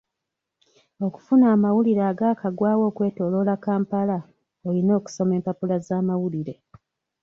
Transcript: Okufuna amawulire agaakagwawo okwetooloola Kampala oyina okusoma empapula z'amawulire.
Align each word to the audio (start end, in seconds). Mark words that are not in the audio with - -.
Okufuna 1.07 1.45
amawulire 1.55 2.03
agaakagwawo 2.11 2.83
okwetooloola 2.89 3.53
Kampala 3.63 4.17
oyina 4.67 4.91
okusoma 4.99 5.33
empapula 5.39 5.75
z'amawulire. 5.85 6.53